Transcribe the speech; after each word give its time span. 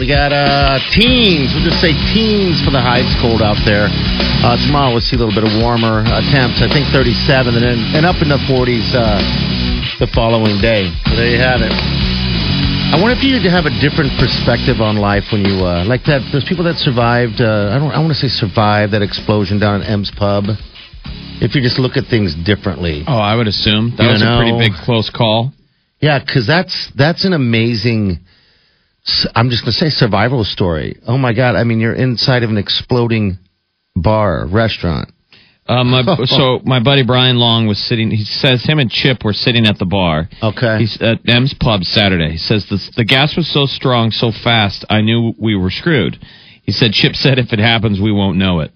We 0.00 0.08
got 0.08 0.32
uh, 0.32 0.80
teens. 0.96 1.52
We'll 1.52 1.68
just 1.68 1.84
say 1.84 1.92
teens 2.16 2.56
for 2.64 2.72
the 2.72 2.80
high. 2.80 3.04
It's 3.04 3.12
cold 3.20 3.44
out 3.44 3.60
there. 3.68 3.84
Uh, 4.40 4.56
tomorrow 4.64 4.96
we'll 4.96 5.04
see 5.04 5.12
a 5.12 5.20
little 5.20 5.36
bit 5.36 5.44
of 5.44 5.52
warmer 5.60 6.00
uh, 6.08 6.24
temps. 6.32 6.64
I 6.64 6.72
think 6.72 6.88
37 6.88 7.52
and 7.52 7.60
then 7.60 7.78
and 7.92 8.08
up 8.08 8.16
in 8.24 8.32
the 8.32 8.40
40s 8.48 8.96
uh, 8.96 9.20
the 10.00 10.08
following 10.16 10.56
day. 10.64 10.88
So 11.04 11.20
there 11.20 11.28
you 11.28 11.36
have 11.36 11.60
it. 11.60 11.68
I 11.68 12.96
wonder 12.96 13.12
if 13.12 13.20
you 13.20 13.36
have 13.44 13.68
a 13.68 13.76
different 13.76 14.16
perspective 14.16 14.80
on 14.80 14.96
life 14.96 15.28
when 15.36 15.44
you 15.44 15.60
uh, 15.68 15.84
like 15.84 16.08
that. 16.08 16.24
Those 16.32 16.48
people 16.48 16.64
that 16.64 16.80
survived. 16.80 17.44
Uh, 17.44 17.68
I 17.68 17.76
don't. 17.76 17.92
I 17.92 18.00
want 18.00 18.16
to 18.16 18.20
say 18.24 18.32
survived 18.32 18.96
that 18.96 19.04
explosion 19.04 19.60
down 19.60 19.84
at 19.84 19.86
M's 19.92 20.08
Pub. 20.16 20.48
If 21.44 21.52
you 21.52 21.60
just 21.60 21.76
look 21.76 22.00
at 22.00 22.08
things 22.08 22.32
differently. 22.32 23.04
Oh, 23.04 23.20
I 23.20 23.36
would 23.36 23.52
assume 23.52 23.92
that 24.00 24.08
You 24.08 24.16
was 24.16 24.24
know. 24.24 24.32
a 24.32 24.40
pretty 24.40 24.56
big 24.56 24.72
close 24.80 25.12
call. 25.12 25.52
Yeah, 26.00 26.24
because 26.24 26.48
that's 26.48 26.88
that's 26.96 27.28
an 27.28 27.36
amazing. 27.36 28.24
I'm 29.34 29.50
just 29.50 29.62
gonna 29.62 29.72
say 29.72 29.88
survival 29.88 30.44
story. 30.44 30.98
Oh 31.06 31.18
my 31.18 31.32
god! 31.32 31.56
I 31.56 31.64
mean, 31.64 31.80
you're 31.80 31.94
inside 31.94 32.42
of 32.42 32.50
an 32.50 32.58
exploding 32.58 33.38
bar 33.96 34.46
restaurant. 34.46 35.10
Uh, 35.66 35.84
my, 35.84 36.02
so 36.24 36.60
my 36.64 36.82
buddy 36.82 37.04
Brian 37.04 37.36
Long 37.36 37.66
was 37.66 37.78
sitting. 37.78 38.10
He 38.10 38.24
says 38.24 38.64
him 38.64 38.78
and 38.78 38.90
Chip 38.90 39.24
were 39.24 39.32
sitting 39.32 39.66
at 39.66 39.78
the 39.78 39.86
bar. 39.86 40.28
Okay. 40.42 40.78
He's 40.78 40.98
at 41.00 41.20
M's 41.26 41.54
Pub 41.58 41.84
Saturday. 41.84 42.32
He 42.32 42.38
says 42.38 42.66
the 42.68 42.78
the 42.96 43.04
gas 43.04 43.36
was 43.36 43.50
so 43.52 43.66
strong, 43.66 44.10
so 44.10 44.32
fast. 44.32 44.84
I 44.90 45.00
knew 45.00 45.32
we 45.38 45.56
were 45.56 45.70
screwed. 45.70 46.18
He 46.62 46.72
said 46.72 46.92
Chip 46.92 47.14
said 47.14 47.38
if 47.38 47.52
it 47.52 47.58
happens, 47.58 48.00
we 48.00 48.12
won't 48.12 48.36
know 48.36 48.60
it. 48.60 48.72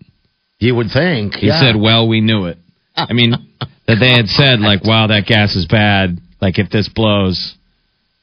You 0.58 0.74
would 0.76 0.90
think. 0.92 1.34
He 1.34 1.48
yeah. 1.48 1.60
said, 1.60 1.76
well, 1.76 2.08
we 2.08 2.20
knew 2.20 2.46
it. 2.46 2.58
I 2.96 3.12
mean, 3.12 3.32
that 3.86 3.96
they 4.00 4.12
had 4.12 4.28
said 4.28 4.60
like, 4.60 4.84
wow, 4.84 5.08
that 5.08 5.26
gas 5.26 5.54
is 5.54 5.66
bad. 5.66 6.18
Like 6.40 6.58
if 6.58 6.70
this 6.70 6.88
blows, 6.88 7.54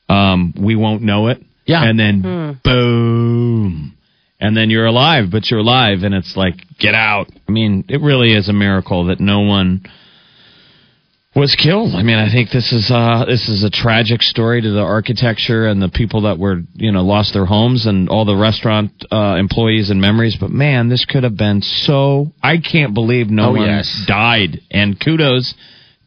um, 0.10 0.54
we 0.60 0.76
won't 0.76 1.02
know 1.02 1.28
it. 1.28 1.42
Yeah. 1.66 1.84
And 1.84 2.00
then 2.00 2.60
boom. 2.64 3.94
And 4.40 4.58
then 4.58 4.72
you're 4.72 4.88
alive, 4.88 5.26
but 5.32 5.52
you're 5.52 5.60
alive, 5.60 6.02
and 6.02 6.16
it's 6.16 6.36
like, 6.36 6.56
get 6.80 6.96
out. 6.96 7.28
I 7.48 7.52
mean, 7.52 7.86
it 7.90 8.02
really 8.02 8.34
is 8.34 8.50
a 8.50 8.54
miracle 8.54 9.06
that 9.06 9.20
no 9.20 9.42
one 9.42 9.84
was 11.36 11.56
killed. 11.56 11.94
I 11.96 12.02
mean, 12.04 12.18
I 12.18 12.30
think 12.30 12.50
this 12.52 12.74
is 12.74 12.90
uh 12.92 13.24
this 13.26 13.48
is 13.48 13.64
a 13.64 13.70
tragic 13.70 14.22
story 14.22 14.62
to 14.62 14.70
the 14.72 14.82
architecture 14.82 15.66
and 15.68 15.82
the 15.82 15.88
people 15.90 16.24
that 16.24 16.38
were 16.40 16.62
you 16.74 16.92
know 16.92 17.04
lost 17.06 17.34
their 17.34 17.46
homes 17.46 17.86
and 17.86 18.10
all 18.10 18.26
the 18.26 18.36
restaurant 18.36 18.92
uh, 19.12 19.36
employees 19.40 19.90
and 19.92 20.02
memories. 20.02 20.36
But 20.40 20.50
man, 20.50 20.90
this 20.90 21.06
could 21.06 21.24
have 21.24 21.38
been 21.38 21.62
so. 21.62 22.32
I 22.44 22.58
can't 22.58 22.94
believe 22.94 23.30
no 23.30 23.50
Oh, 23.50 23.52
one 23.54 23.68
yes. 23.70 24.04
died. 24.08 24.60
And 24.72 25.00
kudos 25.00 25.54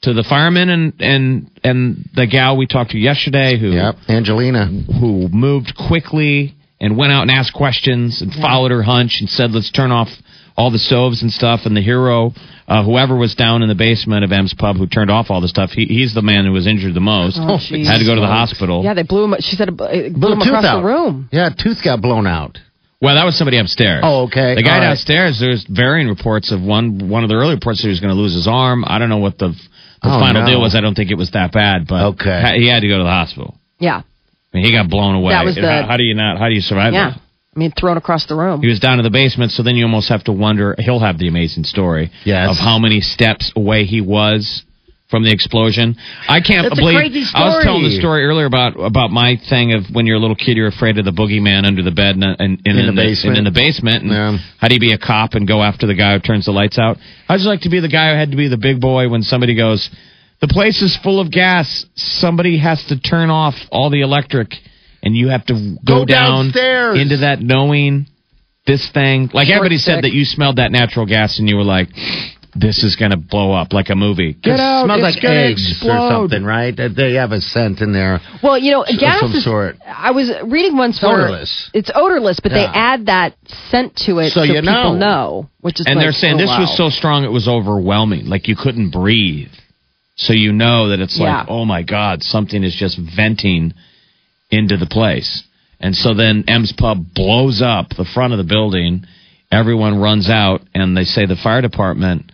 to 0.05 0.15
the 0.15 0.25
firemen 0.25 0.69
and 0.71 0.93
and 1.01 1.51
and 1.63 2.09
the 2.15 2.27
gal 2.27 2.57
we 2.57 2.67
talked 2.67 2.93
to 2.93 2.99
yesterday 2.99 3.59
who 3.59 3.71
Yep, 3.73 3.97
Angelina. 4.09 4.67
who 4.67 5.29
moved 5.29 5.75
quickly 5.77 6.55
and 6.81 6.97
went 6.97 7.13
out 7.13 7.23
and 7.23 7.31
asked 7.31 7.53
questions 7.55 8.21
and 8.23 8.33
followed 8.35 8.71
her 8.71 8.83
hunch 8.83 9.19
and 9.21 9.29
said, 9.29 9.51
let's 9.53 9.71
turn 9.71 9.91
off 9.91 10.09
all 10.57 10.71
the 10.71 10.79
stoves 10.79 11.23
and 11.23 11.33
stuff. 11.33 11.61
And 11.65 11.75
the 11.77 11.81
hero, 11.81 12.33
uh, 12.69 12.85
whoever 12.85 13.17
was 13.17 13.35
down 13.35 13.63
in 13.63 13.69
the 13.69 13.75
basement 13.75 14.23
of 14.25 14.31
M's 14.33 14.53
Pub 14.55 14.77
who 14.77 14.87
turned 14.87 15.11
off 15.11 15.31
all 15.31 15.41
the 15.41 15.49
stuff, 15.49 15.71
he, 15.71 15.87
he's 15.87 16.15
the 16.15 16.23
man 16.23 16.45
who 16.45 16.53
was 16.53 16.67
injured 16.67 16.93
the 16.95 17.01
most. 17.01 17.39
Oh, 17.41 17.57
jeez. 17.59 17.87
Had 17.87 17.99
to 17.99 18.05
go 18.05 18.15
to 18.15 18.21
the 18.21 18.27
hospital. 18.27 18.83
Yeah, 18.85 18.95
they 18.95 19.03
blew 19.03 19.25
him. 19.25 19.35
She 19.41 19.57
said 19.57 19.69
it 19.69 19.77
blew 19.77 19.87
him 19.89 20.13
Blew 20.21 20.33
a 20.33 20.37
tooth 20.37 20.47
across 20.47 20.65
out. 20.65 20.81
the 20.81 20.87
room. 20.87 21.29
Yeah, 21.33 21.49
tooth 21.51 21.79
got 21.83 22.01
blown 22.03 22.27
out. 22.27 22.59
Well, 23.05 23.15
that 23.17 23.25
was 23.25 23.37
somebody 23.37 23.59
upstairs. 23.59 24.01
Oh, 24.03 24.25
okay. 24.25 24.55
The 24.55 24.63
guy 24.63 24.75
All 24.77 24.79
right. 24.81 24.87
downstairs, 24.97 25.39
there's 25.39 25.65
varying 25.69 26.09
reports 26.09 26.51
of 26.53 26.63
one, 26.63 27.09
one 27.09 27.23
of 27.23 27.29
the 27.29 27.37
early 27.37 27.55
reports 27.55 27.81
that 27.83 27.89
he 27.89 27.91
was 27.91 28.01
going 28.01 28.15
to 28.15 28.21
lose 28.21 28.35
his 28.35 28.49
arm. 28.49 28.85
I 28.87 28.99
don't 28.99 29.09
know 29.11 29.19
what 29.19 29.39
the, 29.39 29.49
the 29.49 30.09
Oh, 30.11 30.19
final 30.21 30.43
no. 30.43 30.49
deal 30.49 30.61
was. 30.61 30.75
I 30.75 30.81
don't 30.81 30.95
think 30.95 31.11
it 31.11 31.19
was 31.19 31.31
that 31.33 31.53
bad, 31.53 31.87
but 31.87 32.17
Okay. 32.17 32.41
ha- 32.41 32.55
he 32.57 32.67
had 32.69 32.81
to 32.81 32.89
go 32.89 32.99
to 32.99 33.05
the 33.05 33.11
hospital. 33.11 33.55
Yeah, 33.79 34.01
I 34.01 34.57
mean, 34.57 34.65
he 34.65 34.73
got 34.73 34.89
blown 34.89 35.15
away. 35.17 35.33
That 35.35 35.45
was 35.45 35.55
the- 35.57 35.63
how, 35.63 35.87
how 35.89 35.97
do 35.97 36.05
you 36.05 36.15
not, 36.15 36.39
how 36.39 36.49
do 36.49 36.55
you 36.55 36.61
survive 36.63 36.93
yeah. 36.95 37.11
that? 37.11 37.21
I 37.55 37.59
mean, 37.59 37.73
thrown 37.79 37.97
across 37.97 38.27
the 38.27 38.35
room. 38.35 38.63
He 38.63 38.69
was 38.69 38.81
down 38.81 38.99
in 38.99 39.05
the 39.05 39.11
basement, 39.11 39.53
so 39.53 39.63
then 39.63 39.77
you 39.77 39.85
almost 39.85 40.09
have 40.09 40.25
to 40.25 40.33
wonder. 40.33 40.75
He'll 40.79 40.99
have 40.99 41.19
the 41.19 41.29
amazing 41.29 41.65
story 41.65 42.11
Yes. 42.25 42.51
of 42.51 42.57
how 42.57 42.79
many 42.81 43.01
steps 43.01 43.53
away 43.55 43.85
he 43.85 44.01
was 44.01 44.65
from 45.11 45.23
the 45.23 45.31
explosion. 45.33 45.97
I 46.29 46.41
can't 46.41 46.67
It's 46.67 46.73
a 46.79 46.81
believe. 46.81 46.97
crazy 46.97 47.25
I 47.35 47.45
was 47.45 47.65
telling 47.65 47.83
the 47.85 47.91
story. 47.91 48.01
story 48.01 48.25
earlier 48.25 48.47
about 48.47 48.81
about 48.81 49.11
my 49.11 49.37
thing 49.49 49.73
of 49.75 49.85
when 49.93 50.07
you're 50.07 50.17
a 50.17 50.21
little 50.21 50.35
kid, 50.37 50.57
you're 50.57 50.67
afraid 50.69 50.99
of 50.99 51.05
the 51.05 51.13
boogeyman 51.13 51.67
under 51.67 51.83
the 51.83 51.91
bed 51.93 52.17
and, 52.17 52.25
and, 52.25 52.41
and 52.41 52.67
In 52.67 52.77
the 52.77 52.89
and 52.89 52.97
basement. 52.97 53.39
and 53.39 53.47
in 53.47 53.53
the 53.53 53.59
basement. 53.61 54.03
And 54.05 54.11
Yeah. 54.13 54.39
how 54.59 54.69
do 54.69 54.75
you 54.75 54.81
be 54.81 54.93
a 54.93 54.99
cop 54.99 55.35
and 55.35 55.47
go 55.47 55.63
after 55.63 55.87
the 55.87 55.95
guy 55.95 56.15
who 56.15 56.21
turns 56.21 56.47
the 56.47 56.53
lights 56.53 56.79
out? 56.79 56.97
I 57.29 57.37
just 57.37 57.47
like 57.47 57.61
to 57.63 57.69
be 57.71 57.81
the 57.81 57.89
guy 57.89 58.11
who 58.13 58.17
had 58.19 58.31
to 58.31 58.37
be 58.37 58.49
the 58.49 58.57
big 58.57 58.81
boy 58.81 59.09
when 59.09 59.23
somebody 59.23 59.55
goes. 59.55 59.89
The 60.41 60.49
place 60.49 60.83
is 60.83 60.97
full 61.03 61.21
of 61.21 61.31
gas. 61.31 61.87
Somebody 61.95 62.59
has 62.59 62.83
to 62.89 62.99
turn 62.99 63.31
off 63.31 63.55
all 63.71 63.89
the 63.91 64.01
electric, 64.01 64.53
and 65.03 65.15
you 65.17 65.29
have 65.29 65.45
to 65.47 65.55
go, 65.85 66.01
Go 66.01 66.05
down 66.05 66.47
downstairs. 66.47 66.99
into 67.01 67.17
that 67.19 67.41
knowing 67.41 68.07
this 68.67 68.91
thing. 68.93 69.31
Like 69.33 69.47
Short 69.47 69.57
everybody 69.59 69.79
said 69.79 70.03
that 70.05 70.13
you 70.13 70.25
smelled 70.25 70.57
that 70.57 70.73
natural 70.73 71.07
gas 71.07 71.39
and 71.39 71.49
you 71.49 71.57
were 71.57 71.63
like, 71.65 71.89
this 72.57 72.83
is 72.85 72.97
going 72.97 73.11
to 73.11 73.17
blow 73.17 73.53
up 73.53 73.73
like 73.73 73.91
a 73.91 73.95
movie. 73.95 74.33
Get 74.35 74.55
it 74.55 74.85
smells 74.85 75.01
like 75.01 75.23
eggs 75.25 75.83
or 75.85 76.09
something, 76.11 76.45
right? 76.45 76.75
They 76.77 77.15
have 77.15 77.33
a 77.33 77.41
scent 77.41 77.81
in 77.81 77.93
there. 77.93 78.21
Well, 78.43 78.59
you 78.59 78.71
know, 78.71 78.85
gas 78.99 79.21
some 79.21 79.33
is. 79.33 79.45
sort. 79.45 79.77
I 79.87 80.13
was 80.13 80.31
reading 80.45 80.77
once 80.77 80.97
It's 80.97 81.03
where 81.05 81.23
odorless. 81.25 81.71
it's 81.75 81.91
odorless, 81.95 82.41
but 82.41 82.51
they 82.51 82.65
add 82.65 83.07
that 83.07 83.35
scent 83.71 83.97
to 84.07 84.19
it 84.21 84.31
So 84.31 84.41
so, 84.41 84.43
you 84.45 84.61
people 84.61 84.95
know. 84.95 84.95
know. 84.95 85.49
Which 85.61 85.81
is 85.81 85.87
And 85.87 85.97
like, 85.97 86.05
they're 86.05 86.13
saying 86.13 86.35
oh, 86.35 86.39
this 86.39 86.51
was 86.51 86.77
so 86.77 86.91
strong 86.91 87.25
it 87.25 87.33
was 87.33 87.49
overwhelming. 87.49 88.27
Like 88.27 88.47
you 88.49 88.57
couldn't 88.57 88.91
breathe. 88.91 89.51
So 90.17 90.33
you 90.33 90.53
know 90.53 90.91
that 90.91 91.01
it's 91.01 91.19
like, 91.19 91.47
oh 91.49 91.65
my 91.65 91.83
God, 91.83 92.23
something 92.23 92.63
is 92.63 92.75
just 92.77 92.99
venting 93.17 93.75
into 94.51 94.77
the 94.77 94.87
place. 94.87 95.43
And 95.81 95.95
so 95.97 96.15
then 96.15 96.45
M's 96.47 96.73
Pub 96.73 96.99
blows 97.15 97.61
up 97.61 97.89
the 97.91 98.05
front 98.15 98.33
of 98.33 98.39
the 98.39 98.45
building. 98.45 99.05
Everyone 99.51 99.99
runs 100.01 100.31
out, 100.31 100.61
and 100.73 100.97
they 100.97 101.03
say 101.05 101.27
the 101.27 101.35
fire 101.37 101.61
department 101.63 102.31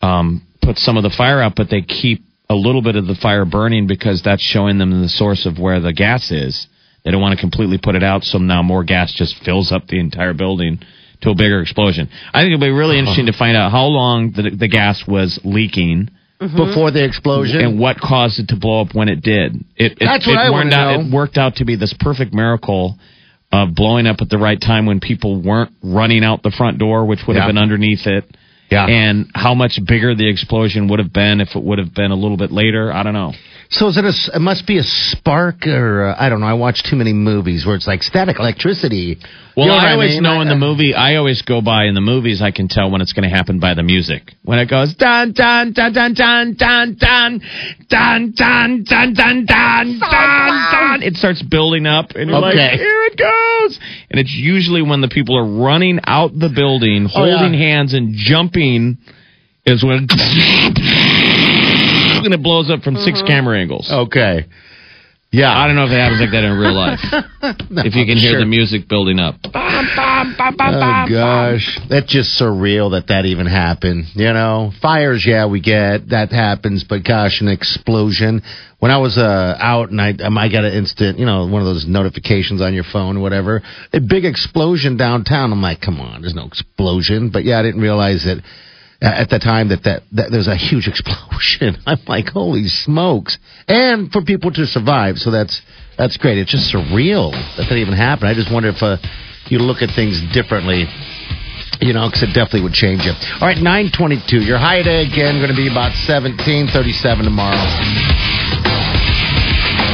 um, 0.00 0.42
puts 0.62 0.82
some 0.84 0.96
of 0.96 1.02
the 1.02 1.10
fire 1.16 1.40
out, 1.40 1.54
but 1.56 1.68
they 1.70 1.82
keep 1.82 2.22
a 2.50 2.54
little 2.54 2.82
bit 2.82 2.96
of 2.96 3.06
the 3.06 3.14
fire 3.14 3.44
burning 3.44 3.86
because 3.86 4.22
that's 4.22 4.42
showing 4.42 4.78
them 4.78 5.02
the 5.02 5.08
source 5.08 5.44
of 5.46 5.58
where 5.58 5.80
the 5.80 5.92
gas 5.92 6.30
is. 6.30 6.66
They 7.04 7.10
don't 7.10 7.20
want 7.20 7.34
to 7.36 7.40
completely 7.40 7.78
put 7.78 7.94
it 7.94 8.02
out, 8.02 8.24
so 8.24 8.38
now 8.38 8.62
more 8.62 8.84
gas 8.84 9.12
just 9.12 9.42
fills 9.44 9.70
up 9.72 9.86
the 9.86 9.98
entire 10.00 10.34
building 10.34 10.80
to 11.22 11.30
a 11.30 11.34
bigger 11.34 11.60
explosion. 11.60 12.08
I 12.32 12.42
think 12.42 12.54
it'll 12.54 12.66
be 12.66 12.70
really 12.70 12.98
interesting 12.98 13.26
to 13.26 13.32
find 13.32 13.56
out 13.56 13.70
how 13.70 13.84
long 13.86 14.32
the, 14.32 14.50
the 14.56 14.68
gas 14.68 15.04
was 15.06 15.38
leaking 15.44 16.10
Before 16.38 16.90
the 16.90 17.04
explosion. 17.04 17.60
and 17.60 17.78
what 17.78 17.98
caused 17.98 18.38
it 18.38 18.48
to 18.48 18.56
blow 18.56 18.82
up 18.82 18.94
when 18.94 19.08
it 19.08 19.20
did. 19.22 19.56
It, 19.76 19.92
it, 19.92 19.98
That's 20.00 20.26
it 20.26 20.30
what 20.30 20.38
I 20.38 20.50
worked 20.50 20.70
wanna 20.72 20.76
out. 20.76 21.00
know. 21.00 21.06
It 21.06 21.12
worked 21.12 21.38
out 21.38 21.56
to 21.56 21.64
be 21.64 21.76
this 21.76 21.94
perfect 21.98 22.32
miracle 22.32 22.98
of 23.50 23.74
blowing 23.74 24.06
up 24.06 24.16
at 24.20 24.28
the 24.28 24.38
right 24.38 24.60
time 24.60 24.86
when 24.86 25.00
people 25.00 25.40
weren't 25.40 25.72
running 25.82 26.22
out 26.22 26.42
the 26.42 26.50
front 26.56 26.78
door, 26.78 27.04
which 27.06 27.20
would 27.26 27.34
Yeah. 27.36 27.42
have 27.44 27.48
been 27.48 27.58
underneath 27.58 28.06
it. 28.06 28.24
Yeah. 28.70 28.86
And 28.86 29.30
how 29.34 29.54
much 29.54 29.78
bigger 29.86 30.14
the 30.14 30.28
explosion 30.28 30.88
would 30.88 30.98
have 30.98 31.12
been 31.12 31.40
if 31.40 31.56
it 31.56 31.62
would 31.62 31.78
have 31.78 31.94
been 31.94 32.10
a 32.10 32.14
little 32.14 32.36
bit 32.36 32.52
later. 32.52 32.92
I 32.92 33.02
don't 33.02 33.14
know. 33.14 33.32
So 33.70 33.88
is 33.88 33.98
it 33.98 34.04
a? 34.04 34.08
s- 34.08 34.30
It 34.32 34.40
must 34.40 34.66
be 34.66 34.78
a 34.78 34.82
spark, 34.82 35.66
or 35.66 36.06
uh, 36.06 36.16
I 36.18 36.30
don't 36.30 36.40
know. 36.40 36.46
I 36.46 36.54
watch 36.54 36.82
too 36.82 36.96
many 36.96 37.12
movies 37.12 37.66
where 37.66 37.76
it's 37.76 37.86
like 37.86 38.02
static 38.02 38.38
electricity. 38.38 39.18
Well, 39.54 39.66
You 39.66 39.72
know 39.72 39.76
what 39.76 39.84
I 39.86 39.92
always 39.92 40.10
mean? 40.12 40.22
know 40.22 40.40
in 40.40 40.48
I- 40.48 40.52
the 40.54 40.56
movie. 40.58 40.94
I 40.94 41.16
always 41.16 41.42
go 41.42 41.60
by 41.60 41.84
in 41.84 41.94
the 41.94 42.00
movies. 42.00 42.40
I 42.40 42.50
can 42.50 42.68
tell 42.68 42.90
when 42.90 43.02
it's 43.02 43.12
going 43.12 43.28
to 43.28 43.34
happen 43.36 43.58
by 43.60 43.74
the 43.74 43.82
music. 43.82 44.32
When 44.42 44.58
it 44.58 44.70
goes 44.70 44.94
dun 44.94 45.32
dun 45.32 45.72
dun 45.74 45.92
dun 45.92 46.14
dun 46.14 46.54
dun 46.54 46.96
dun 46.98 47.40
dun 47.90 48.32
dun 48.34 48.34
dun 48.34 48.84
dun 48.84 49.14
dun 49.14 49.44
dun 49.46 49.98
dun, 50.00 51.02
it 51.02 51.16
starts 51.16 51.42
building 51.42 51.84
up, 51.86 52.12
and 52.14 52.30
you're 52.30 52.38
like, 52.40 52.54
here 52.54 53.02
it 53.12 53.18
goes. 53.18 53.78
And 54.10 54.18
it's 54.18 54.32
usually 54.32 54.80
when 54.80 55.02
the 55.02 55.08
people 55.08 55.36
are 55.36 55.44
running 55.62 56.00
out 56.06 56.30
the 56.32 56.48
building, 56.48 57.06
Oh, 57.14 57.24
yeah. 57.26 57.36
holding 57.36 57.52
hands 57.58 57.92
and 57.92 58.14
jumping, 58.14 58.96
is 59.66 59.84
when 59.84 60.06
and 62.28 62.34
it 62.34 62.42
blows 62.42 62.70
up 62.70 62.82
from 62.82 62.96
six 62.96 63.22
camera 63.22 63.58
angles. 63.58 63.90
Okay. 63.90 64.44
Yeah. 65.30 65.50
I 65.50 65.66
don't 65.66 65.76
know 65.76 65.84
if 65.84 65.90
it 65.90 66.00
happens 66.00 66.20
like 66.20 66.32
that 66.32 66.44
in 66.44 66.52
real 66.58 66.76
life. 66.76 67.00
if 67.88 67.94
you 67.96 68.04
can 68.04 68.16
hear 68.16 68.32
sure. 68.32 68.40
the 68.40 68.46
music 68.46 68.86
building 68.86 69.18
up. 69.18 69.36
Oh 71.08 71.08
gosh, 71.08 71.80
that's 71.88 72.12
just 72.12 72.38
surreal 72.40 72.92
that 72.92 73.08
that 73.08 73.24
even 73.24 73.46
happened. 73.46 74.06
You 74.14 74.32
know, 74.32 74.72
fires, 74.82 75.24
yeah, 75.26 75.46
we 75.46 75.60
get 75.60 76.10
that 76.10 76.30
happens, 76.32 76.84
but 76.84 77.04
gosh, 77.04 77.40
an 77.40 77.48
explosion. 77.48 78.42
When 78.78 78.90
I 78.90 78.98
was 78.98 79.18
uh, 79.18 79.56
out 79.58 79.90
and 79.90 80.00
I, 80.00 80.12
um, 80.22 80.38
I 80.38 80.48
got 80.48 80.64
an 80.64 80.72
instant, 80.72 81.18
you 81.18 81.26
know, 81.26 81.46
one 81.48 81.62
of 81.62 81.66
those 81.66 81.86
notifications 81.86 82.60
on 82.60 82.74
your 82.74 82.84
phone 82.84 83.16
or 83.16 83.20
whatever, 83.20 83.62
a 83.92 84.00
big 84.00 84.24
explosion 84.24 84.96
downtown. 84.96 85.52
I'm 85.52 85.62
like, 85.62 85.80
come 85.80 86.00
on, 86.00 86.20
there's 86.20 86.34
no 86.34 86.46
explosion. 86.46 87.30
But 87.30 87.44
yeah, 87.44 87.58
I 87.58 87.62
didn't 87.62 87.80
realize 87.80 88.24
that 88.24 88.42
at 89.00 89.30
the 89.30 89.38
time 89.38 89.68
that, 89.68 89.84
that 89.84 90.02
that 90.12 90.30
there's 90.30 90.48
a 90.48 90.56
huge 90.56 90.88
explosion. 90.92 91.78
I'm 91.86 91.98
like, 92.06 92.28
holy 92.28 92.66
smokes! 92.66 93.38
And 93.66 94.10
for 94.10 94.22
people 94.22 94.50
to 94.52 94.66
survive, 94.66 95.18
so 95.18 95.30
that's 95.30 95.60
that's 95.96 96.16
great. 96.16 96.38
It's 96.38 96.50
just 96.50 96.72
surreal 96.72 97.32
that 97.56 97.66
that 97.68 97.76
even 97.76 97.94
happened. 97.94 98.28
I 98.28 98.34
just 98.34 98.52
wonder 98.52 98.70
if 98.70 98.82
uh, 98.82 98.98
you 99.46 99.58
look 99.58 99.82
at 99.82 99.94
things 99.94 100.20
differently. 100.32 100.86
You 101.80 101.94
know, 101.94 102.10
because 102.10 102.26
it 102.26 102.34
definitely 102.34 102.66
would 102.66 102.74
change 102.74 103.06
you. 103.06 103.14
All 103.38 103.46
right, 103.46 103.54
922. 103.54 104.42
Your 104.42 104.58
high 104.58 104.82
day 104.82 105.06
again 105.06 105.38
going 105.38 105.54
to 105.54 105.54
be 105.54 105.70
about 105.70 105.94
1737 106.10 106.74
tomorrow. 107.22 107.54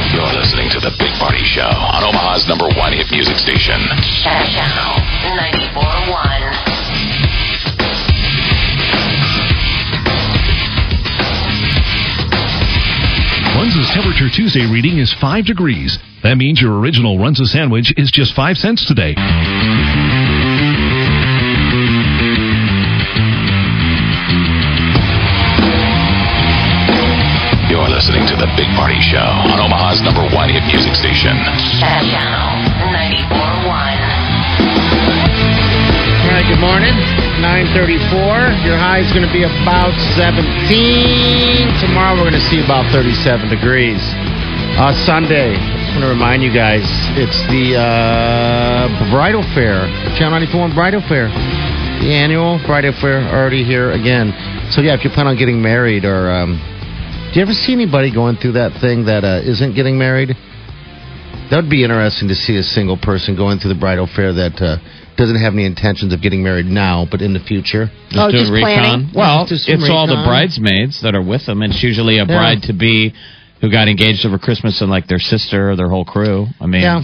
You're 0.09 0.33
listening 0.33 0.73
to 0.73 0.81
the 0.81 0.89
Big 0.97 1.13
Party 1.21 1.45
Show 1.45 1.67
on 1.67 2.01
Omaha's 2.01 2.49
number 2.49 2.65
one 2.73 2.89
hit 2.89 3.05
music 3.13 3.37
station. 3.37 3.77
Channel 4.25 4.97
94.1. 5.77 6.34
Runza's 13.65 13.89
temperature 13.97 14.29
Tuesday 14.29 14.69
reading 14.69 14.99
is 14.99 15.11
5 15.19 15.43
degrees. 15.43 15.97
That 16.21 16.37
means 16.37 16.61
your 16.61 16.77
original 16.77 17.17
Runza 17.17 17.49
sandwich 17.49 17.91
is 17.97 18.11
just 18.13 18.35
5 18.35 18.57
cents 18.57 18.85
today. 18.85 19.17
You're 27.65 27.89
listening 27.89 28.29
to 28.29 28.37
the 28.37 28.45
Big 28.53 28.69
Party 28.77 29.01
Show 29.01 29.17
on 29.17 29.57
Omaha's 29.57 30.05
number 30.05 30.21
one 30.29 30.53
hit 30.53 30.61
music 30.69 30.93
station. 30.93 31.33
Channel 31.81 32.69
94.1. 32.93 33.65
All 36.21 36.29
right, 36.29 36.45
good 36.45 36.61
morning. 36.61 36.93
934. 37.41 38.63
Your 38.63 38.79
high 38.79 39.03
is 39.03 39.11
going 39.11 39.27
to 39.27 39.33
be 39.35 39.43
about 39.43 39.91
17. 40.15 41.83
Tomorrow 41.83 42.15
we're 42.15 42.31
going 42.31 42.39
to 42.39 42.47
see 42.47 42.63
about 42.63 42.87
37 42.95 43.51
degrees. 43.51 43.99
Uh, 44.79 44.95
Sunday, 45.03 45.55
I 45.55 45.59
just 45.59 45.99
want 45.99 46.07
to 46.07 46.13
remind 46.15 46.43
you 46.43 46.51
guys, 46.55 46.83
it's 47.19 47.35
the 47.51 47.75
uh, 47.75 48.87
bridal 49.11 49.43
fair. 49.51 49.83
Channel 50.15 50.39
94 50.39 50.75
bridal 50.75 51.03
fair. 51.11 51.27
The 51.27 52.11
annual 52.11 52.59
bridal 52.63 52.95
fair 53.03 53.23
already 53.27 53.63
here 53.63 53.91
again. 53.91 54.31
So 54.71 54.79
yeah, 54.79 54.95
if 54.95 55.03
you 55.03 55.11
plan 55.11 55.27
on 55.27 55.35
getting 55.35 55.61
married 55.61 56.05
or 56.07 56.31
um, 56.31 56.55
do 57.31 57.39
you 57.39 57.43
ever 57.43 57.53
see 57.53 57.75
anybody 57.75 58.15
going 58.15 58.39
through 58.39 58.53
that 58.53 58.79
thing 58.79 59.11
that 59.11 59.23
uh, 59.27 59.43
isn't 59.43 59.75
getting 59.75 59.99
married? 59.99 60.31
That 61.51 61.59
would 61.59 61.69
be 61.69 61.83
interesting 61.83 62.27
to 62.29 62.35
see 62.35 62.55
a 62.57 62.63
single 62.63 62.95
person 62.95 63.35
going 63.35 63.59
through 63.59 63.75
the 63.75 63.79
bridal 63.79 64.07
fair 64.07 64.31
that 64.33 64.55
uh, 64.63 64.79
doesn't 65.17 65.39
have 65.39 65.53
any 65.53 65.65
intentions 65.65 66.13
of 66.13 66.21
getting 66.21 66.43
married 66.43 66.65
now, 66.65 67.07
but 67.09 67.21
in 67.21 67.33
the 67.33 67.39
future. 67.39 67.87
Oh, 68.13 68.31
doing 68.31 68.43
just 68.43 68.51
planning? 68.51 69.11
Well, 69.15 69.45
Just 69.45 69.65
some 69.65 69.75
it's 69.75 69.89
all 69.89 70.07
the 70.07 70.23
bridesmaids 70.27 71.01
that 71.03 71.15
are 71.15 71.23
with 71.23 71.45
them. 71.45 71.61
It's 71.63 71.81
usually 71.81 72.19
a 72.19 72.25
bride 72.25 72.63
to 72.63 72.73
be 72.73 73.13
who 73.61 73.71
got 73.71 73.87
engaged 73.87 74.25
over 74.25 74.37
Christmas 74.37 74.81
and 74.81 74.91
like 74.91 75.07
their 75.07 75.19
sister 75.19 75.71
or 75.71 75.75
their 75.75 75.89
whole 75.89 76.05
crew. 76.05 76.47
I 76.59 76.65
mean, 76.65 76.81
Yeah. 76.81 77.01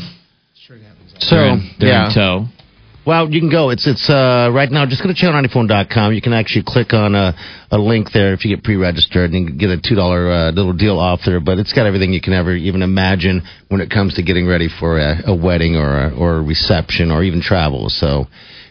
So 1.19 1.35
they're, 1.35 1.49
in, 1.53 1.71
they're 1.79 1.89
yeah. 1.89 2.07
in 2.07 2.15
tow. 2.15 2.45
Well, 3.05 3.31
you 3.31 3.39
can 3.39 3.49
go. 3.49 3.71
It's 3.71 3.87
it's 3.87 4.09
uh, 4.09 4.51
right 4.53 4.69
now. 4.69 4.85
Just 4.85 5.01
go 5.01 5.09
to 5.09 5.15
channel94.com. 5.15 6.13
You 6.13 6.21
can 6.21 6.33
actually 6.33 6.63
click 6.67 6.93
on 6.93 7.15
a, 7.15 7.33
a 7.71 7.77
link 7.77 8.09
there 8.13 8.33
if 8.33 8.45
you 8.45 8.55
get 8.55 8.63
pre-registered 8.63 9.31
and 9.31 9.59
get 9.59 9.71
a 9.71 9.81
two 9.81 9.95
dollar 9.95 10.31
uh, 10.31 10.51
little 10.51 10.73
deal 10.73 10.99
off 10.99 11.21
there. 11.25 11.39
But 11.39 11.57
it's 11.57 11.73
got 11.73 11.87
everything 11.87 12.13
you 12.13 12.21
can 12.21 12.33
ever 12.33 12.55
even 12.55 12.83
imagine 12.83 13.41
when 13.69 13.81
it 13.81 13.89
comes 13.89 14.13
to 14.15 14.23
getting 14.23 14.47
ready 14.47 14.69
for 14.79 14.99
a, 14.99 15.31
a 15.31 15.35
wedding 15.35 15.75
or 15.75 16.05
a, 16.05 16.15
or 16.15 16.37
a 16.37 16.41
reception 16.43 17.09
or 17.09 17.23
even 17.23 17.41
travel. 17.41 17.89
So 17.89 18.25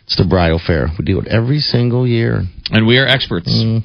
it's 0.05 0.17
the 0.17 0.25
bridal 0.25 0.61
fair. 0.65 0.89
We 0.97 1.05
do 1.05 1.21
it 1.21 1.27
every 1.27 1.59
single 1.59 2.07
year. 2.07 2.43
And 2.71 2.87
we 2.87 2.99
are 2.99 3.07
experts. 3.07 3.49
Mm. 3.61 3.83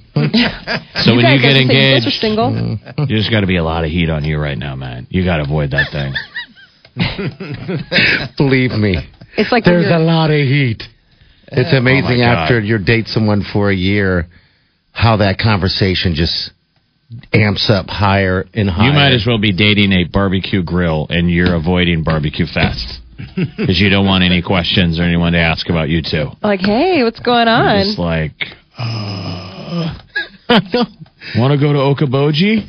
So 1.04 1.16
when 1.16 1.26
you 1.26 1.42
get 1.42 1.56
ever 1.56 1.58
say 1.58 1.62
you 1.62 1.70
guys 1.70 2.06
are 2.06 2.10
engaged, 2.10 2.20
single? 2.20 2.78
you 3.08 3.18
just 3.18 3.30
got 3.30 3.42
to 3.42 3.48
be 3.48 3.58
a 3.58 3.64
lot 3.64 3.84
of 3.84 3.92
heat 3.92 4.10
on 4.10 4.24
you 4.24 4.40
right 4.40 4.58
now, 4.58 4.76
man. 4.76 5.08
You 5.10 5.26
got 5.26 5.38
to 5.38 5.44
avoid 5.44 5.72
that 5.72 5.92
thing. 5.92 6.14
Believe 8.38 8.72
me, 8.72 8.98
It's 9.38 9.52
like 9.52 9.64
there's 9.66 9.90
a 9.90 10.00
lot 10.00 10.30
of 10.32 10.38
heat. 10.38 10.84
It's 11.48 11.74
amazing 11.74 12.20
God. 12.20 12.38
after 12.38 12.60
you 12.60 12.78
date 12.78 13.08
someone 13.08 13.44
for 13.44 13.70
a 13.70 13.76
year, 13.76 14.28
how 14.92 15.18
that 15.18 15.38
conversation 15.38 16.16
just 16.16 16.52
amps 17.34 17.70
up 17.70 17.88
higher 17.88 18.46
and 18.54 18.70
higher. 18.70 18.88
You 18.88 18.94
might 18.94 19.12
as 19.14 19.26
well 19.28 19.38
be 19.38 19.52
dating 19.52 19.92
a 19.92 20.06
barbecue 20.06 20.64
grill 20.64 21.08
and 21.10 21.30
you're 21.30 21.54
avoiding 21.56 22.04
barbecue 22.04 22.48
fest 22.48 23.00
because 23.58 23.80
you 23.80 23.90
don't 23.90 24.06
want 24.06 24.24
any 24.24 24.42
questions 24.42 25.00
or 25.00 25.04
anyone 25.04 25.34
to 25.34 25.40
ask 25.40 25.70
about 25.70 25.90
you 25.90 26.02
two. 26.02 26.30
like, 26.42 26.62
hey, 26.62 27.04
what's 27.04 27.20
going 27.20 27.48
on? 27.48 27.86
Just 27.86 28.00
like, 28.00 28.34
uh, 28.78 29.98
want 31.38 31.52
to 31.54 31.58
go 31.60 31.74
to 31.74 31.80
Okoboji 31.80 32.66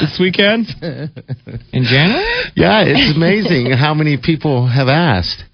this 0.00 0.18
weekend 0.20 0.68
in 1.72 1.84
January? 1.84 2.24
Yeah, 2.54 2.84
it's 2.86 3.16
amazing 3.16 3.72
how 3.72 3.94
many 3.94 4.16
people 4.16 4.66
have 4.68 4.88
asked 4.88 5.44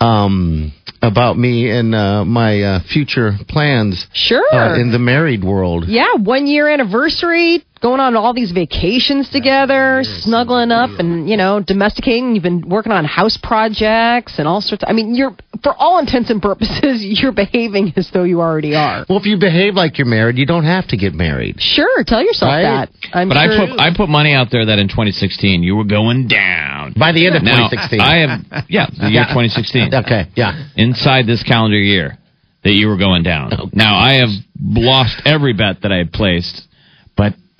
um, 0.00 0.72
about 1.02 1.36
me 1.38 1.70
and 1.70 1.94
uh, 1.94 2.24
my 2.24 2.62
uh, 2.62 2.80
future 2.92 3.32
plans 3.48 4.06
Sure. 4.12 4.44
uh, 4.52 4.78
in 4.80 4.92
the 4.92 4.98
married 4.98 5.44
world. 5.44 5.84
yeah, 5.88 6.14
one 6.16 6.46
year 6.46 6.68
anniversary, 6.68 7.64
going 7.80 7.98
on 8.00 8.14
all 8.16 8.34
these 8.34 8.52
vacations 8.52 9.30
together, 9.30 10.02
snuggling 10.04 10.70
up 10.70 10.90
and, 10.98 11.28
you 11.28 11.36
know, 11.36 11.60
domesticating. 11.60 12.34
You've 12.34 12.42
been 12.42 12.68
working 12.68 12.92
on 12.92 13.04
house 13.06 13.38
projects 13.42 14.38
and 14.38 14.46
all 14.46 14.60
sorts 14.60 14.82
of, 14.84 14.88
I 14.88 14.92
mean, 14.92 15.14
you're, 15.14 15.34
for 15.62 15.74
all 15.74 15.98
intents 15.98 16.28
and 16.30 16.42
purposes, 16.42 17.02
you're 17.22 17.32
behaving 17.32 17.92
as 17.96 18.10
though 18.12 18.24
you 18.24 18.40
already 18.40 18.74
are. 18.74 19.06
Well, 19.08 19.18
if 19.18 19.26
you 19.26 19.38
behave 19.38 19.74
like 19.74 19.96
you're 19.98 20.06
married, 20.06 20.36
you 20.36 20.46
don't 20.46 20.64
have 20.64 20.86
to 20.88 20.96
get 20.96 21.14
married. 21.14 21.60
Sure, 21.60 22.04
tell 22.04 22.22
yourself 22.22 22.50
Right? 22.50 22.62
that. 22.62 22.90
I'm 23.12 23.28
But 23.28 23.36
I 23.38 23.46
put 23.48 23.78
I 23.78 23.94
put 23.96 24.08
money 24.08 24.32
out 24.34 24.48
there 24.50 24.66
that 24.66 24.78
in 24.78 24.88
2016 24.88 25.62
you 25.62 25.76
were 25.76 25.84
going 25.84 26.28
down. 26.28 26.94
By 26.98 27.12
the 27.12 27.26
end 27.26 27.36
of 27.36 27.42
Now 27.42 27.68
2016. 27.68 28.00
I 28.00 28.16
have 28.18 28.64
yeah 28.68 28.86
the 28.90 29.08
year 29.10 29.24
2016 29.28 29.94
Okay, 29.94 30.26
yeah. 30.34 30.68
inside 30.76 31.26
this 31.26 31.42
calendar 31.42 31.78
year 31.78 32.18
that 32.62 32.72
you 32.72 32.88
were 32.88 32.96
going 32.98 33.22
down. 33.22 33.52
Oh. 33.58 33.70
Now 33.72 33.96
I 33.96 34.14
have 34.14 34.28
lost 34.60 35.22
every 35.24 35.52
bet 35.54 35.80
that 35.82 35.92
I 35.92 35.96
had 35.96 36.12
placed, 36.12 36.60
but 36.60 36.69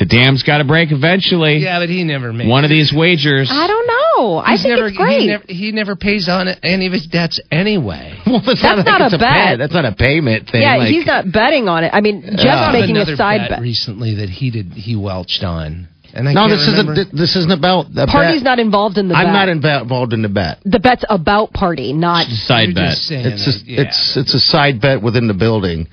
the 0.00 0.06
dam's 0.06 0.42
got 0.42 0.58
to 0.58 0.64
break 0.64 0.90
eventually. 0.90 1.58
Yeah, 1.58 1.78
but 1.78 1.88
he 1.90 2.02
never 2.04 2.32
makes 2.32 2.48
One 2.50 2.64
of 2.64 2.70
these 2.70 2.90
wagers. 2.92 3.48
I 3.52 3.66
don't 3.68 3.86
know. 3.86 4.38
I 4.38 4.56
think 4.56 4.74
never, 4.74 4.88
it's 4.88 4.96
great. 4.96 5.20
He 5.20 5.26
never, 5.28 5.44
he 5.46 5.72
never 5.72 5.94
pays 5.94 6.26
on 6.28 6.48
any 6.64 6.86
of 6.86 6.92
his 6.92 7.06
debts 7.06 7.38
anyway. 7.52 8.16
Well, 8.26 8.40
that's, 8.46 8.62
That's 8.62 8.84
not, 8.84 8.86
not 8.86 9.00
like 9.00 9.12
a 9.12 9.14
it's 9.14 9.22
bet. 9.22 9.30
pay- 9.30 9.56
That's 9.58 9.72
not 9.74 9.84
a 9.84 9.92
payment 9.92 10.48
thing. 10.50 10.62
yeah, 10.62 10.76
like- 10.76 10.88
he's 10.88 11.04
not 11.06 11.30
betting 11.30 11.68
on 11.68 11.84
it. 11.84 11.90
I 11.92 12.00
mean, 12.00 12.22
Jeff's 12.22 12.44
uh, 12.44 12.48
I 12.48 12.64
have 12.64 12.72
making 12.72 12.96
a 12.96 13.04
side 13.16 13.40
bet, 13.42 13.50
bet. 13.50 13.60
recently 13.60 14.14
that 14.16 14.28
he 14.30 14.50
did. 14.50 14.72
He 14.72 14.96
welched 14.96 15.42
on, 15.44 15.88
and 16.14 16.28
I 16.28 16.32
No, 16.32 16.48
this 16.48 16.66
remember. 16.66 16.92
isn't. 16.92 17.12
This 17.16 17.36
isn't 17.36 17.50
about 17.52 17.86
a 17.96 18.06
Party's 18.06 18.36
bet. 18.40 18.44
not 18.44 18.58
involved 18.58 18.96
in 18.98 19.08
the 19.08 19.14
I'm 19.14 19.26
bet. 19.34 19.34
not 19.34 19.48
inv- 19.48 19.82
involved 19.82 20.12
in 20.12 20.22
the 20.22 20.28
bet. 20.28 20.58
the 20.64 20.78
bet's 20.80 21.04
about 21.10 21.52
party, 21.52 21.92
not. 21.92 22.26
side 22.28 22.72
bet. 22.74 22.92
It's 22.96 23.08
that, 23.08 23.62
yeah. 23.66 23.80
it's 23.82 24.16
it's 24.16 24.32
a 24.34 24.40
side 24.40 24.80
bet 24.80 25.02
within 25.02 25.26
the 25.28 25.34
building. 25.34 25.88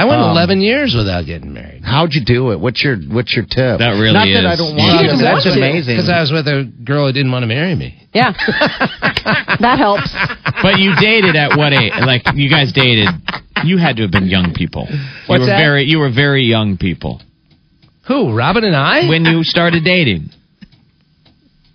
I 0.00 0.04
went 0.04 0.20
um, 0.22 0.30
11 0.30 0.60
years 0.62 0.94
without 0.96 1.26
getting 1.26 1.52
married. 1.52 1.82
How'd 1.84 2.14
you 2.14 2.24
do 2.24 2.52
it? 2.52 2.60
What's 2.60 2.82
your 2.82 2.96
what's 2.96 3.34
your 3.36 3.44
tip? 3.44 3.78
That 3.78 4.00
really 4.00 4.12
Not 4.14 4.26
that 4.32 4.46
I 4.46 4.56
don't 4.56 4.76
want 4.76 5.02
didn't 5.02 5.18
to. 5.18 5.24
That's 5.24 5.46
amazing. 5.46 5.96
Because 5.96 6.08
I 6.08 6.20
was 6.20 6.32
with 6.32 6.46
a 6.48 6.64
girl 6.84 7.06
who 7.06 7.12
didn't 7.12 7.32
want 7.32 7.42
to 7.42 7.46
marry 7.46 7.74
me. 7.74 7.96
Yeah, 8.14 8.32
that 9.60 9.76
helps. 9.78 10.10
But 10.62 10.78
you 10.80 10.94
dated 11.00 11.36
at 11.36 11.56
what 11.58 11.72
age? 11.72 11.92
Like 12.00 12.22
you 12.34 12.48
guys 12.48 12.72
dated. 12.72 13.08
You 13.64 13.76
had 13.76 13.96
to 13.96 14.02
have 14.02 14.10
been 14.10 14.26
young 14.26 14.54
people. 14.54 14.86
You 14.90 14.98
What's 15.26 15.40
were 15.40 15.46
that? 15.46 15.58
very 15.58 15.84
you 15.84 15.98
were 15.98 16.10
very 16.10 16.44
young 16.44 16.78
people 16.78 17.20
Who? 18.08 18.32
Robin 18.34 18.64
and 18.64 18.74
I? 18.74 19.06
when 19.08 19.24
you 19.26 19.44
started 19.44 19.84
dating. 19.84 20.30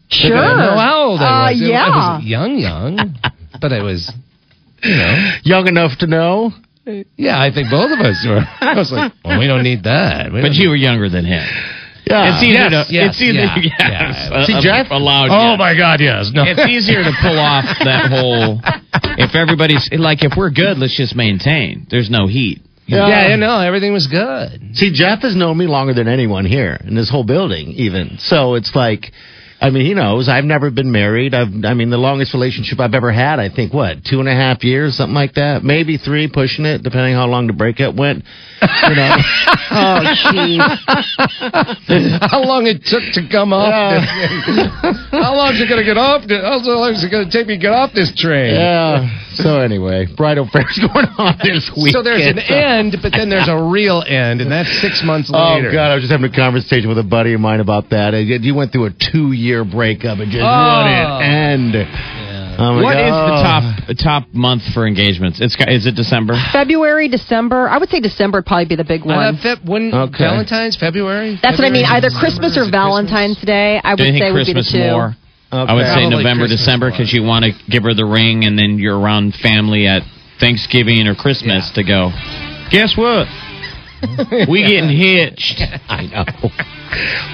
Sure. 0.10 0.36
I 0.38 0.58
know 0.66 0.78
how 0.80 1.04
old 1.10 1.22
I 1.22 1.26
Uh, 1.26 1.52
was. 1.52 1.62
It- 1.62 1.66
yeah. 1.68 1.84
I 1.86 2.16
was 2.18 2.26
young, 2.26 2.58
young, 2.60 3.16
but 3.62 3.74
I 3.74 3.82
was, 3.82 4.12
you 4.84 4.96
know. 4.96 5.32
Young 5.44 5.68
enough 5.68 5.98
to 6.00 6.08
know. 6.08 6.52
Yeah, 7.18 7.42
I 7.42 7.52
think 7.54 7.70
both 7.72 7.92
of 7.92 8.00
us 8.00 8.24
were. 8.28 8.42
I 8.62 8.76
was 8.78 8.92
like, 8.92 9.12
well, 9.26 9.40
we 9.40 9.48
don't 9.48 9.64
need 9.64 9.84
that. 9.84 10.32
We 10.32 10.42
But 10.42 10.50
don't 10.50 10.56
you 10.56 10.70
were 10.70 10.76
younger 10.76 11.10
than 11.10 11.26
him. 11.26 11.44
Yeah. 12.06 12.36
It's 12.38 12.44
easier 12.44 12.70
yes, 12.70 12.88
to. 12.88 12.94
yes, 12.94 13.10
it's 13.10 13.22
easier. 13.22 13.42
yeah, 13.42 13.58
yes, 13.80 14.30
yeah. 14.30 14.46
See, 14.46 14.62
Jeff? 14.62 14.88
allowed. 14.92 15.30
Oh 15.32 15.52
yes. 15.52 15.60
my 15.60 15.76
God, 15.76 16.00
yes. 16.00 16.30
No. 16.34 16.44
It's 16.46 16.62
easier 16.70 17.02
to 17.02 17.12
pull 17.22 17.40
off 17.40 17.66
that 17.84 18.12
whole. 18.14 18.62
If 19.18 19.34
everybody's 19.34 19.90
like, 19.92 20.24
if 20.24 20.34
we're 20.38 20.52
good, 20.52 20.78
let's 20.78 20.96
just 20.96 21.16
maintain. 21.16 21.88
There's 21.90 22.12
no 22.12 22.28
heat. 22.28 22.62
yeah, 22.86 23.30
yeah, 23.30 23.36
no, 23.38 23.60
everything 23.60 23.92
was 23.92 24.06
good. 24.06 24.76
See, 24.78 24.92
Jeff 24.94 25.24
has 25.24 25.36
known 25.36 25.58
me 25.58 25.66
longer 25.66 25.96
than 25.96 26.08
anyone 26.08 26.46
here 26.46 26.78
in 26.86 26.94
this 26.94 27.10
whole 27.10 27.24
building, 27.24 27.70
even. 27.70 28.18
So 28.20 28.54
it's 28.54 28.76
like, 28.76 29.12
I 29.62 29.70
mean, 29.70 29.86
he 29.86 29.94
knows. 29.94 30.28
I've 30.28 30.44
never 30.44 30.70
been 30.70 30.92
married. 30.92 31.34
I've, 31.34 31.48
I 31.64 31.74
mean, 31.74 31.90
the 31.90 31.98
longest 31.98 32.34
relationship 32.34 32.80
I've 32.80 32.94
ever 32.94 33.12
had, 33.12 33.40
I 33.40 33.50
think, 33.50 33.74
what, 33.74 34.04
two 34.04 34.20
and 34.20 34.28
a 34.28 34.34
half 34.34 34.64
years, 34.64 34.98
something 34.98 35.16
like 35.16 35.36
that? 35.36 35.64
Maybe 35.64 35.98
three, 35.98 36.28
pushing 36.32 36.66
it, 36.66 36.84
depending 36.84 37.16
how 37.16 37.26
long 37.28 37.48
the 37.48 37.54
breakup 37.54 37.96
went. 37.96 38.24
You 38.62 38.96
know? 38.96 39.16
Oh, 39.78 40.00
jeez. 40.32 40.62
How 42.30 42.44
long 42.44 42.68
it 42.68 42.86
took 42.86 43.02
to 43.14 43.28
come 43.32 43.52
off? 43.52 43.72
this- 43.98 44.96
how 45.12 45.36
long 45.36 45.54
is 45.56 45.62
it 45.62 45.68
going 45.68 45.82
to 45.82 45.86
get 45.86 45.98
off? 45.98 46.22
the- 46.28 46.40
How 46.42 46.60
long 46.62 46.94
is 46.94 47.04
it 47.04 47.10
going 47.10 47.26
to 47.26 47.32
take 47.32 47.48
me 47.48 47.56
to 47.58 47.62
get 47.62 47.74
off 47.74 47.92
this 47.94 48.14
train? 48.16 48.54
yeah. 48.56 49.10
So 49.36 49.60
anyway, 49.60 50.08
bridal 50.16 50.48
fair's 50.52 50.78
going 50.94 51.08
on 51.18 51.38
this 51.44 51.70
week. 51.76 51.94
So 51.94 52.02
there's 52.04 52.26
an 52.26 52.40
end, 52.40 52.98
but 53.02 53.12
then 53.12 53.30
there's 53.30 53.48
a 53.50 53.58
real 53.62 54.04
end, 54.06 54.42
and 54.42 54.52
that's 54.52 54.70
six 54.82 55.04
months 55.04 55.30
later. 55.30 55.70
Oh. 55.70 55.74
God! 55.74 55.92
I 55.92 55.96
was 55.96 56.04
just 56.04 56.12
having 56.12 56.30
a 56.30 56.36
conversation 56.36 56.90
with 56.90 56.98
a 56.98 57.04
buddy 57.04 57.34
of 57.34 57.42
mine 57.42 57.60
about 57.60 57.90
that. 57.92 58.14
Uh, 58.14 58.18
You 58.18 58.56
went 58.56 58.72
through 58.72 58.86
a 58.86 58.92
two-year 58.92 59.64
breakup 59.66 60.20
and 60.20 60.32
just 60.32 60.44
Oh. 60.44 60.48
what 60.48 60.88
an 60.88 61.22
end. 61.22 61.76
Oh, 62.58 62.76
my 62.76 62.82
What 62.84 62.98
is 62.98 63.10
God. 63.10 63.76
the 63.88 63.94
top 63.96 64.24
top 64.24 64.34
month 64.34 64.64
for 64.74 64.88
engagements? 64.88 65.42
It's 65.42 65.58
is 65.68 65.88
it 65.88 65.96
December? 65.96 66.36
February, 66.54 67.10
December. 67.10 67.68
I 67.68 67.78
would 67.78 67.90
say 67.90 68.00
December 68.00 68.38
would 68.38 68.46
probably 68.46 68.66
be 68.66 68.76
the 68.76 68.86
big 68.86 69.02
Uh, 69.02 69.06
one. 69.12 69.36
Feb- 69.38 69.66
when 69.66 69.94
Okay. 69.94 70.24
Valentine's, 70.24 70.78
February. 70.78 71.38
That's 71.44 71.58
what 71.58 71.68
I 71.68 71.70
mean. 71.70 71.84
Either 71.86 72.08
December? 72.08 72.20
Christmas 72.20 72.52
or 72.58 72.62
it 72.62 72.72
Christmas? 72.72 72.72
Valentine's 72.72 73.38
Day. 73.42 73.82
I 73.84 73.90
would 73.92 74.00
say 74.00 74.12
think 74.20 74.34
would 74.34 74.46
be 74.46 74.54
the 74.54 74.62
Christmas 74.62 74.72
two. 74.72 74.92
more? 74.92 75.16
Okay. 75.64 75.72
I 75.72 75.74
would 75.76 75.88
say 75.88 76.04
Probably 76.04 76.24
November, 76.24 76.44
Christmas 76.44 76.60
December 76.60 76.92
because 76.92 77.14
you 77.14 77.24
want 77.24 77.46
to 77.46 77.52
give 77.70 77.84
her 77.84 77.94
the 77.94 78.06
ring, 78.06 78.44
and 78.44 78.60
then 78.60 78.78
you're 78.80 79.00
around 79.00 79.36
family 79.36 79.88
at 79.88 80.04
Thanksgiving 80.40 81.08
or 81.08 81.16
Christmas 81.16 81.72
to 81.76 81.84
go. 81.84 82.12
Guess 82.72 82.98
what? 82.98 83.28
we 84.50 84.62
getting 84.68 84.92
hitched. 84.92 85.64
I 85.90 86.06
know. 86.12 86.26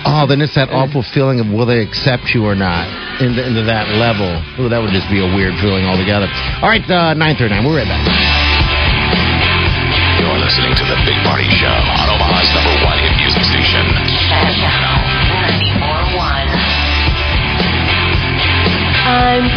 Oh, 0.05 0.25
then 0.29 0.41
it's 0.41 0.55
that 0.55 0.69
awful 0.69 1.03
feeling 1.13 1.39
of 1.39 1.47
will 1.49 1.65
they 1.65 1.81
accept 1.81 2.33
you 2.33 2.45
or 2.45 2.55
not 2.55 2.87
into, 3.21 3.41
into 3.41 3.63
that 3.65 3.89
level. 3.97 4.29
Ooh, 4.57 4.69
that 4.69 4.79
would 4.81 4.93
just 4.93 5.09
be 5.09 5.21
a 5.21 5.29
weird 5.29 5.57
feeling 5.61 5.85
altogether. 5.85 6.29
All 6.61 6.69
right, 6.69 6.83
uh, 6.85 7.13
939. 7.13 7.65
We're 7.65 7.81
right 7.81 7.89
back. 7.89 8.01
You're 10.21 10.37
listening 10.37 10.73
to 10.77 10.85
the 10.85 10.97
Big 11.05 11.17
Party 11.25 11.49
Show 11.57 11.69
on 11.69 12.05
Omaha's 12.09 12.49
number 12.53 12.73
one 12.85 12.97
hit 13.01 13.13
music 13.17 13.43
station. 13.45 15.00
You're 19.31 19.47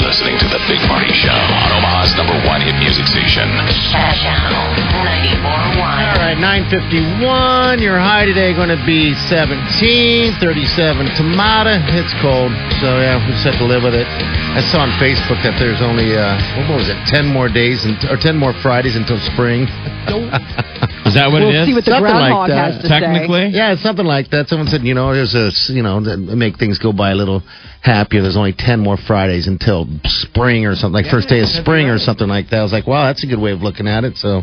listening 0.00 0.40
to 0.40 0.48
the 0.48 0.56
Big 0.64 0.80
Party 0.88 1.12
Show 1.12 1.28
on 1.28 1.68
Omaha's 1.76 2.16
number 2.16 2.32
one 2.48 2.64
hit 2.64 2.80
music 2.80 3.04
station. 3.04 3.44
Channel 3.92 4.72
94.1. 5.04 5.84
All 5.84 6.16
right, 6.16 6.40
951. 6.40 7.84
Your 7.84 8.00
high 8.00 8.24
today 8.24 8.56
going 8.56 8.72
to 8.72 8.80
be 8.88 9.12
17, 9.28 10.40
37 10.40 11.04
Tamata. 11.20 11.84
It's 11.92 12.16
cold, 12.24 12.48
so 12.80 12.88
yeah, 13.04 13.20
we 13.20 13.36
just 13.36 13.44
have 13.44 13.60
to 13.60 13.68
live 13.68 13.84
with 13.84 13.92
it. 13.94 14.08
I 14.08 14.64
saw 14.72 14.80
on 14.80 14.96
Facebook 14.96 15.44
that 15.44 15.60
there's 15.60 15.82
only, 15.84 16.16
uh, 16.16 16.40
what 16.66 16.80
was 16.80 16.88
it, 16.88 16.96
10 17.12 17.28
more 17.28 17.50
days, 17.52 17.84
and, 17.84 18.00
or 18.08 18.16
10 18.16 18.32
more 18.34 18.54
Fridays 18.64 18.96
until 18.96 19.20
spring. 19.20 19.68
Is 21.08 21.14
that 21.14 21.32
what 21.32 21.40
we'll 21.40 21.50
it 21.50 21.60
is? 21.62 21.66
see 21.66 21.74
what 21.74 21.84
the 21.84 21.92
Something 21.92 22.12
like 22.14 22.30
groundhog 22.30 22.48
that. 22.50 22.72
has 22.72 22.82
to 22.82 22.88
say. 22.88 23.00
Technically, 23.00 23.46
Yeah, 23.48 23.72
it's 23.72 23.82
something 23.82 24.06
like 24.06 24.30
that. 24.30 24.48
Someone 24.48 24.68
said, 24.68 24.82
you 24.82 24.94
know, 24.94 25.12
there's 25.12 25.34
a, 25.34 25.50
you 25.72 25.82
know, 25.82 26.00
that 26.04 26.16
make 26.18 26.58
things 26.58 26.78
go 26.78 26.92
by 26.92 27.10
a 27.10 27.14
little 27.14 27.42
happier. 27.82 28.22
There's 28.22 28.36
only 28.36 28.52
10 28.56 28.80
more 28.80 28.96
Fridays 28.96 29.46
until 29.48 29.86
spring 30.04 30.66
or 30.66 30.74
something, 30.76 30.94
like 31.02 31.10
first 31.10 31.28
day 31.28 31.40
of 31.40 31.48
spring 31.48 31.88
or 31.88 31.98
something 31.98 32.28
like 32.28 32.50
that. 32.50 32.60
I 32.60 32.62
was 32.62 32.72
like, 32.72 32.86
wow, 32.86 33.06
that's 33.06 33.24
a 33.24 33.26
good 33.26 33.40
way 33.40 33.52
of 33.52 33.62
looking 33.62 33.88
at 33.88 34.04
it. 34.04 34.16
So 34.16 34.42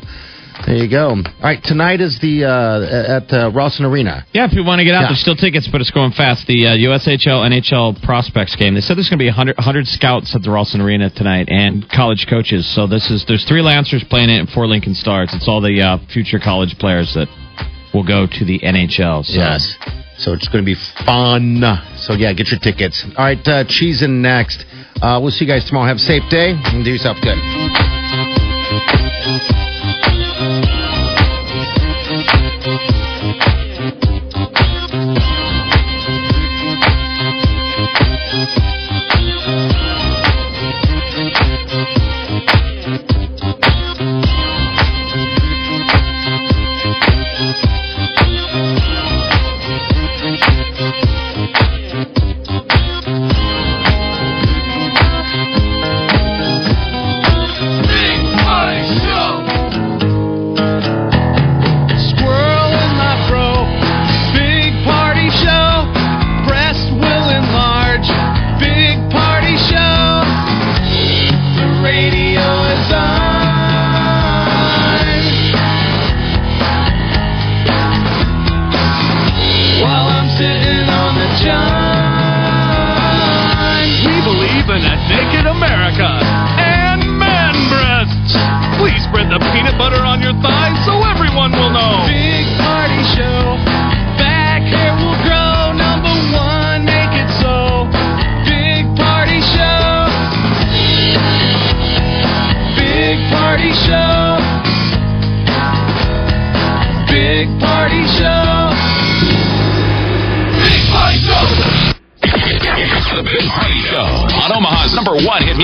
there 0.66 0.76
you 0.76 0.90
go. 0.90 1.10
All 1.10 1.24
right, 1.44 1.62
tonight 1.64 2.02
is 2.02 2.18
the, 2.20 2.46
uh, 2.46 3.18
at 3.22 3.32
uh, 3.34 3.52
Ralston 3.54 3.86
Arena. 3.86 4.26
Yeah, 4.34 4.46
if 4.46 4.54
you 4.54 4.64
want 4.64 4.80
to 4.80 4.86
get 4.86 4.96
out, 4.96 5.02
Yeah. 5.02 5.08
there's 5.10 5.20
still 5.20 5.36
tickets, 5.36 5.68
but 5.72 5.82
it's 5.82 5.92
going 5.92 6.12
fast. 6.12 6.48
The 6.48 6.68
uh, 6.68 6.70
USHL 6.76 7.44
NHL 7.50 8.02
prospects 8.04 8.56
game. 8.56 8.74
They 8.74 8.82
said 8.82 8.98
there's 8.98 9.10
going 9.10 9.20
to 9.20 9.24
be 9.24 9.30
100, 9.30 9.58
100 9.58 9.88
scouts 9.88 10.34
at 10.36 10.42
the 10.44 10.52
Ralston 10.52 10.82
Arena 10.82 11.10
tonight 11.10 11.50
and 11.50 11.88
college 11.90 12.26
coaches. 12.30 12.66
So 12.74 12.88
this 12.88 13.10
is 13.12 13.26
there's 13.28 13.44
three 13.46 13.62
Lancers 13.62 14.04
playing 14.10 14.30
it 14.30 14.40
and 14.40 14.50
four 14.50 14.68
Lincoln 14.68 14.96
Stars. 14.96 15.30
It's 15.34 15.48
all 15.48 15.62
the 15.62 15.82
uh, 15.82 15.98
future 16.12 16.40
college 16.40 16.78
players 16.80 17.14
that 17.16 17.28
will 17.94 18.06
go 18.06 18.26
to 18.28 18.46
the 18.46 18.60
NHL. 18.60 19.26
So. 19.26 19.34
Yes. 19.40 19.76
So 20.18 20.32
it's 20.32 20.48
going 20.48 20.64
to 20.64 20.66
be 20.66 20.80
fun. 21.06 21.62
So 21.98 22.14
yeah, 22.14 22.32
get 22.34 22.48
your 22.50 22.60
tickets. 22.60 23.04
All 23.18 23.26
right, 23.26 23.46
uh, 23.48 23.66
cheese 23.68 24.02
in 24.02 24.22
next. 24.22 24.64
Uh, 25.02 25.20
we'll 25.22 25.32
see 25.32 25.44
you 25.44 25.52
guys 25.52 25.66
tomorrow. 25.66 25.88
Have 25.88 25.98
a 25.98 26.00
safe 26.00 26.24
day 26.30 26.52
and 26.56 26.86
do 26.86 26.92
yourself 26.92 27.18
good. 27.22 27.36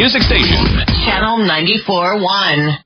Music 0.01 0.23
station. 0.23 0.65
Channel 1.05 1.45
94.1. 1.45 2.83